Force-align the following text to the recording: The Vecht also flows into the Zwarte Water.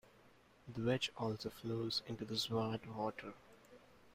The 0.67 0.81
Vecht 0.81 1.11
also 1.15 1.51
flows 1.51 2.01
into 2.07 2.25
the 2.25 2.33
Zwarte 2.33 2.87
Water. 2.87 3.35